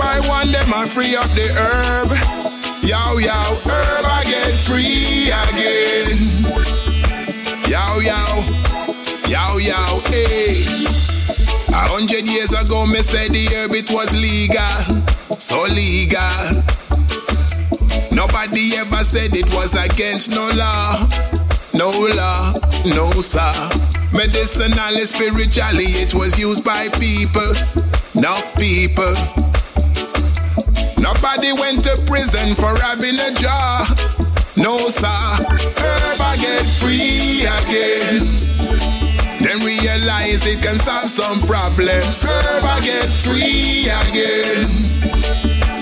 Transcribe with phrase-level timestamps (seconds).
[0.00, 2.08] by one, them a free up the herb.
[2.80, 3.36] Yo, yo,
[3.68, 6.16] herb I get free again.
[7.68, 8.16] Yo, yo,
[9.28, 10.64] yo, yo, hey.
[11.68, 15.04] A hundred years ago, me said the herb it was legal,
[15.36, 16.64] so legal.
[18.10, 20.96] Nobody ever said it was against no law,
[21.74, 22.52] no law,
[22.96, 23.52] no sir.
[24.12, 27.52] Medicinally, spiritually, it was used by people,
[28.14, 29.14] not people.
[31.00, 33.88] Nobody went to prison for having a jar.
[34.56, 35.08] No, sir.
[35.08, 38.20] Herb, I get free again.
[39.40, 42.04] Then realize it can solve some problem.
[42.20, 44.68] Herb, I get free again.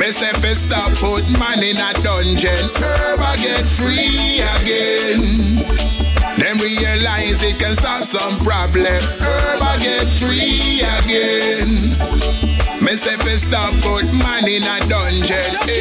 [0.00, 2.64] Myself eh, stop put man in a dungeon.
[2.80, 5.20] Herb, I get free again.
[6.40, 9.04] Then realize it can solve some problem.
[9.20, 12.51] Herb, I get free again.
[12.92, 15.48] Myself stop put man in a dungeon.
[15.64, 15.80] Hey.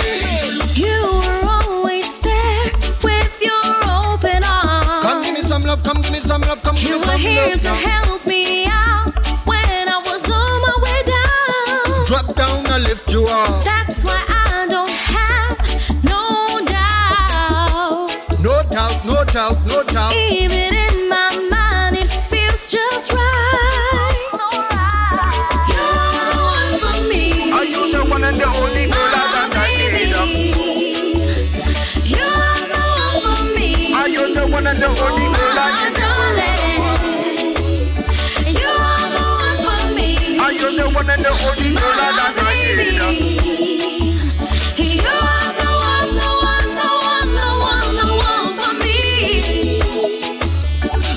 [0.80, 2.72] You were always there
[3.03, 3.68] with your
[4.00, 5.03] open arms.
[5.03, 7.18] Come give me some love, come give me some love, come give You me were
[7.18, 7.76] here to now.
[7.76, 9.12] help me out
[9.45, 12.06] when I was on my way down.
[12.06, 13.62] Drop down and lift you up.
[13.66, 14.31] That's why I
[40.94, 42.92] one and the only girl My that I baby.
[43.00, 44.22] need?
[44.78, 48.97] You're the one, the one, the one, the one, the one for me.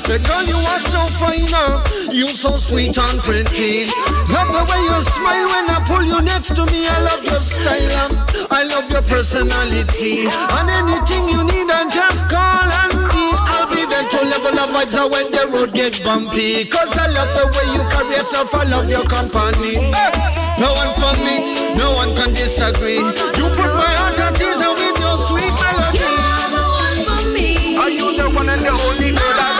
[0.05, 3.86] Say, girl, you are so fine, uh, you so sweet and pretty.
[4.33, 6.89] Love the way you smile when I pull you next to me.
[6.89, 8.12] I love your style, um,
[8.50, 10.27] I love your personality.
[10.28, 13.24] And anything you need, and just call on me.
[13.52, 16.64] I'll be there to level the vibes uh, when the road get bumpy.
[16.64, 19.77] Cause I love the way you carry yourself, I love your company.
[19.92, 20.11] Hey,
[20.58, 23.05] no one for me, no one can disagree.
[23.36, 26.01] You put my heart at ease and with your sweet melody.
[26.01, 27.77] You're the one for me.
[27.77, 29.54] Are you the one and the only girl I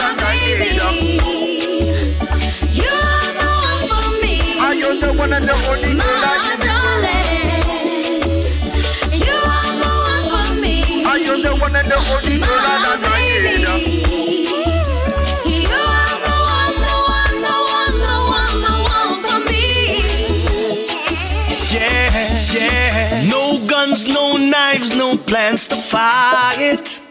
[25.35, 27.01] plans to fight.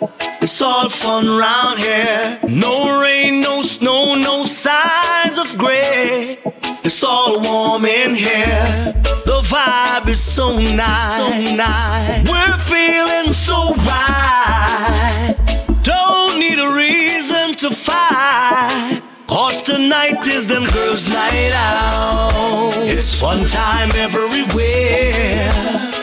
[0.41, 2.38] It's all fun round here.
[2.48, 6.38] No rain, no snow, no signs of gray.
[6.84, 8.93] It's all warm in here.
[9.25, 12.28] The vibe is so nice, so nice.
[12.28, 15.34] We're feeling so right.
[15.83, 19.00] Don't need a reason to fight.
[19.27, 22.75] Cause tonight is them girls' night out.
[22.84, 25.53] It's fun time everywhere.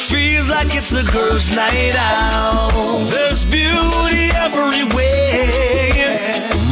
[0.10, 3.06] Feels like it's a girls' night out.
[3.12, 5.21] There's beauty everywhere.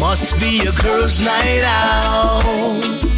[0.10, 2.42] Must be a girls' night out.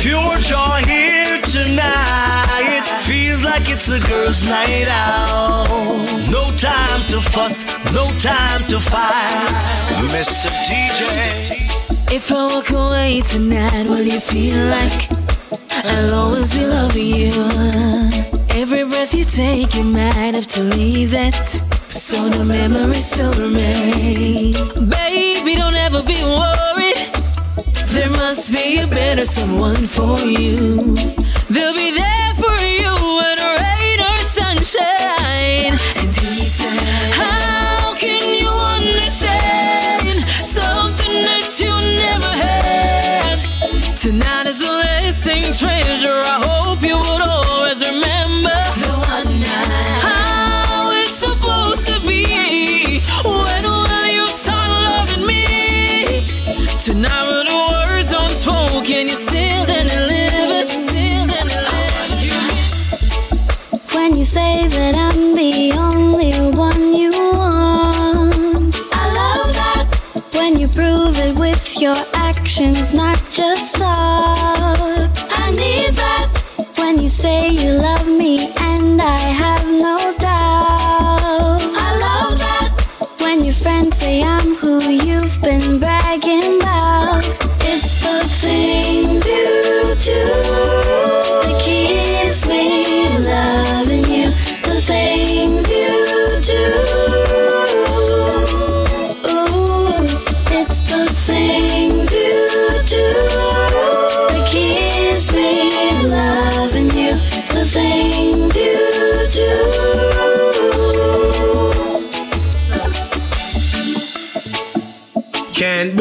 [0.02, 2.84] Pure joy here tonight.
[2.84, 5.70] It feels like it's a girls' night out.
[6.30, 7.64] No time to fuss,
[7.96, 9.56] no time to fight.
[10.12, 10.52] Mr.
[10.68, 12.12] DJ.
[12.12, 15.08] If I walk away tonight, will you feel like
[15.72, 17.32] I'll always be loving you?
[18.50, 21.46] Every breath you take, you might have to leave it.
[21.88, 24.52] So the memories still remain.
[24.90, 26.71] Baby, don't ever be worried.
[28.02, 30.76] There must be a better someone for you.
[31.52, 35.78] They'll be there for you when rain or sunshine.
[37.14, 38.41] How can you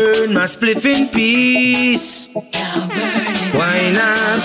[0.01, 2.29] my spliff in peace.
[2.33, 4.43] Why not?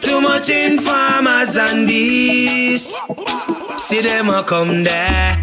[0.00, 3.00] Too much in farmers and bees.
[3.76, 5.34] See them a come there.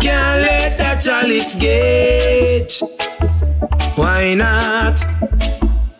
[0.00, 2.82] Can't let that chalice gauge.
[3.96, 4.96] Why not?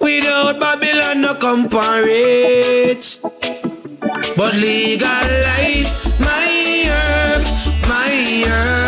[0.00, 3.20] Without Babylon no comparate.
[4.36, 6.48] But legalize my
[6.88, 7.42] herb,
[7.86, 8.80] my herb,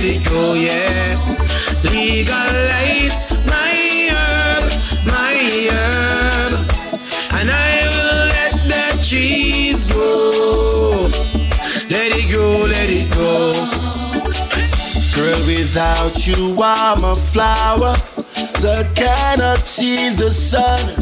[0.00, 1.20] let it grow, yeah.
[1.92, 4.64] Legalize my herb,
[5.04, 5.36] my
[5.70, 6.52] herb,
[7.36, 11.08] and I will let the trees grow.
[11.90, 13.52] Let it go, let it grow.
[15.14, 17.94] Girl, without you, I'm a flower
[18.64, 20.96] that cannot see the sun.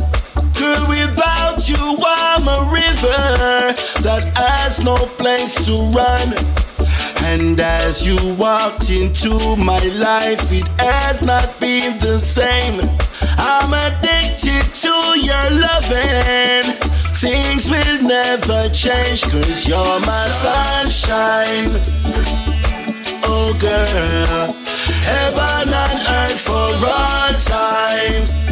[0.59, 6.68] Girl, without you, I'm a river that has no place to run.
[7.31, 12.81] And as you walked into my life, it has not been the same.
[13.37, 16.73] I'm addicted to your loving.
[17.21, 21.69] Things will never change, cause you're my sunshine.
[23.25, 24.49] Oh, girl,
[25.05, 28.48] heaven and earth for all time.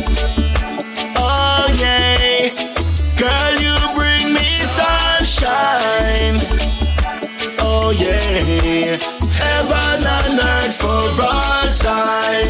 [9.42, 12.45] Heaven and earth for all time.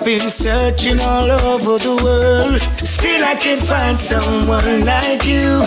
[0.00, 2.58] I've been searching all over the world.
[2.80, 5.62] Still, I can't find someone like you.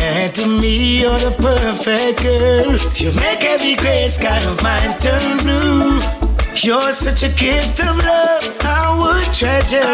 [0.00, 2.72] And to me, you're the perfect girl.
[2.96, 6.00] You make every gray sky of mine turn blue.
[6.56, 9.84] You're such a gift of love, I would treasure.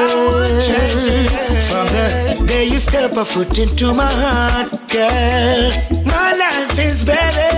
[1.66, 5.70] From the day you step a foot into my heart, girl,
[6.04, 7.50] my life is better.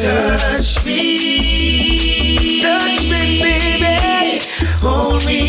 [0.00, 1.17] Touch me,
[5.26, 5.47] me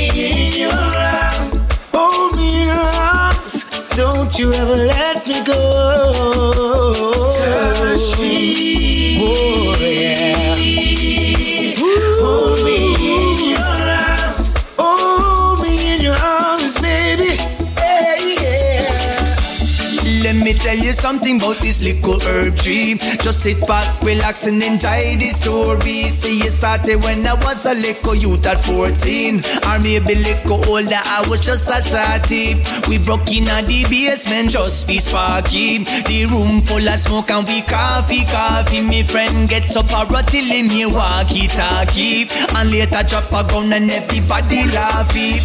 [20.53, 22.95] me tell you something about this little herb tree.
[23.21, 26.09] Just sit back, relax, and enjoy the story.
[26.09, 29.41] See, it started when I was a little youth at 14.
[29.69, 32.57] Or maybe little older, I was just a shorty.
[32.89, 35.83] We broke in at the basement, just be sparky.
[35.83, 38.81] The room full of smoke and we coffee, coffee.
[38.81, 42.25] Me friend gets up a till in me walkie talkie.
[42.57, 45.37] And later drop a gun and everybody laughy.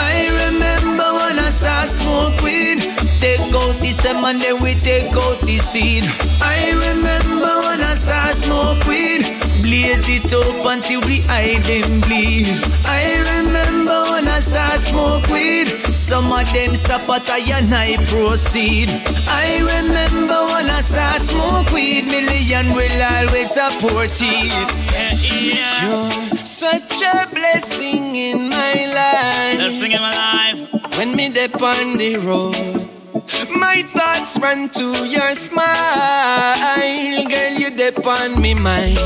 [0.00, 3.05] I remember when I start smoke weed.
[3.16, 6.04] Take out the stem and then we take out the seed.
[6.44, 9.24] I remember when I start smoke weed.
[9.64, 12.46] Blaze it up until we eye them bleed.
[12.86, 15.66] I remember when I start smoke weed.
[15.88, 18.92] Some of them stop at I and I proceed.
[19.26, 22.04] I remember when I start smoke weed.
[22.06, 24.52] Million will always support it.
[25.82, 29.56] You're such a blessing in my life.
[29.56, 30.96] Blessing in my life.
[30.96, 32.85] When me dip on the road,
[33.58, 37.24] my thoughts run to your smile.
[37.28, 38.98] Girl, you dip on me mind.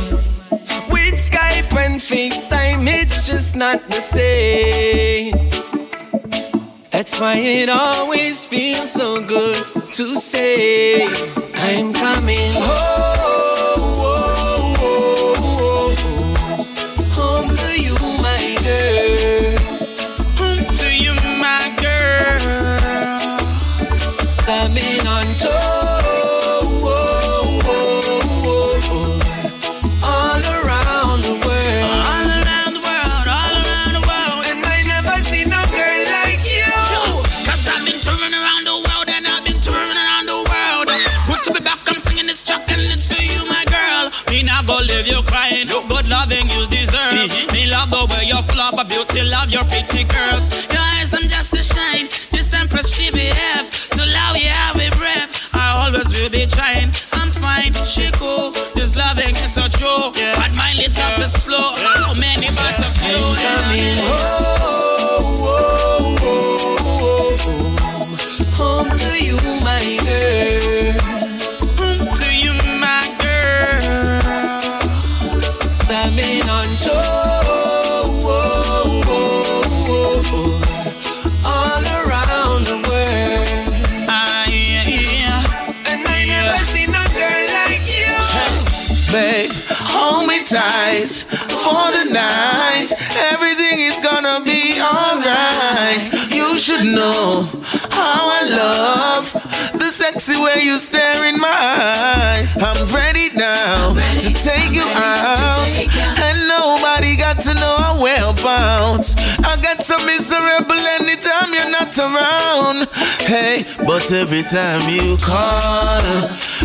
[0.90, 5.34] With Skype and FaceTime, it's just not the same.
[6.90, 9.64] That's why it always feels so good
[9.94, 11.06] to say,
[11.54, 13.09] I'm coming home.
[48.70, 50.68] Flop, a beauty, love your pretty curves.
[50.70, 52.06] Your eyes, them just to shine.
[52.30, 53.70] This empress, she behave.
[53.90, 55.50] To love you, I will breath.
[55.54, 56.90] I always will be trying.
[57.12, 57.72] I'm fine.
[57.84, 58.52] she cool.
[58.74, 60.12] This loving is so true.
[60.14, 60.34] Yeah.
[60.36, 61.58] But my lit up is slow.
[61.58, 62.19] How oh,
[89.88, 91.10] hold me tight
[91.62, 92.88] for the night.
[93.32, 96.04] Everything is gonna be alright.
[96.30, 97.48] You should know
[97.90, 99.32] how I love
[99.78, 102.56] the sexy way you stare in my eyes.
[102.56, 105.68] I'm ready now to take you out,
[106.24, 109.14] and nobody got to know our whereabouts.
[109.44, 112.88] I got so miserable anytime you're not around.
[113.20, 116.02] Hey, but every time you call,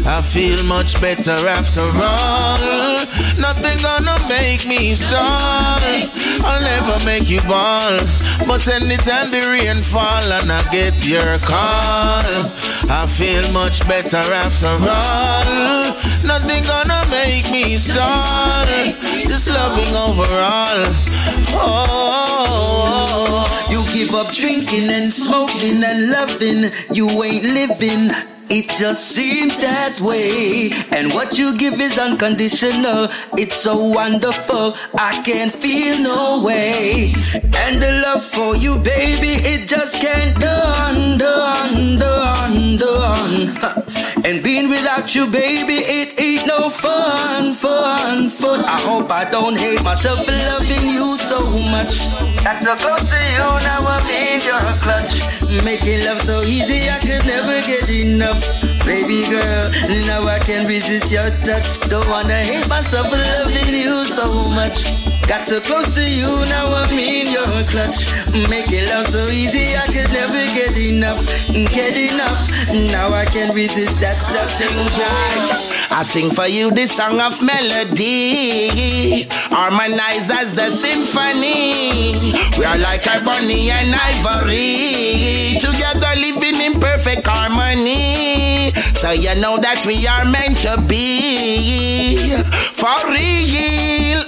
[0.04, 2.60] I feel much better after all.
[3.40, 5.80] Nothing gonna make me stall.
[6.44, 7.96] I'll never make you ball.
[8.46, 12.28] But anytime the rain fall and I get your call,
[12.92, 15.96] I feel much better after all.
[16.28, 18.68] Nothing gonna make me stall.
[19.24, 20.86] Just loving overall.
[21.58, 26.70] Oh, You give up drinking and smoking and loving.
[26.94, 28.35] You ain't living.
[28.50, 30.70] It just seems that way.
[30.96, 33.10] And what you give is unconditional.
[33.34, 34.74] It's so wonderful.
[34.98, 37.14] I can't feel no way.
[37.42, 43.86] And the love for you, baby, it just can't done, done, done, done.
[44.26, 48.66] And being without you, baby, it ain't no fun, fun, fun.
[48.66, 51.38] I hope I don't hate myself for loving you so
[51.70, 52.10] much.
[52.42, 55.22] That's so close to you, now I'm in your clutch.
[55.64, 58.75] Making love so easy, I could never get enough.
[58.86, 59.66] Baby girl,
[60.06, 61.82] now I can't resist your touch.
[61.90, 64.94] Don't wanna hate myself for loving you so much.
[65.26, 68.06] Got so close to you, now I'm in your clutch.
[68.46, 71.26] Making love so easy, I could never get enough.
[71.74, 72.46] Get enough.
[72.94, 74.70] Now I can't resist that touching
[75.90, 82.36] I sing for you the song of melody, harmonized as the symphony.
[82.60, 88.45] We are like ebony and ivory, together living in perfect harmony.
[88.76, 92.36] So you know that we are meant to be
[92.76, 94.22] for real,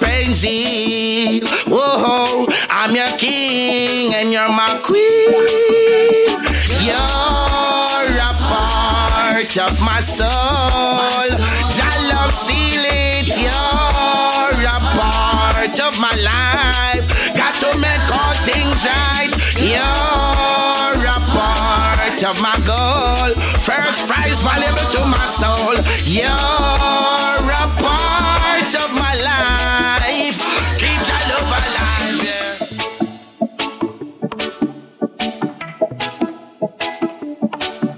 [0.00, 1.46] pains heal.
[1.68, 6.38] Whoa, I'm your king and you're my queen.
[6.82, 11.30] You're a part of my soul.
[11.70, 13.28] Jah love seal it.
[13.38, 17.06] You're a part of my life.
[17.36, 19.30] Got to make all things right.
[19.56, 23.41] You're a part of my goal.
[23.62, 25.76] First prize valuable to my soul.
[26.04, 30.38] You're a part of my life.
[30.78, 32.18] Keep your love alive.
[32.26, 32.72] Yeah.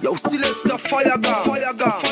[0.03, 1.45] Yo, select the fire gun.
[1.47, 2.04] Fire gun.